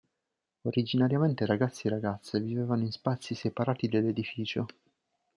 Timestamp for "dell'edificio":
3.87-4.65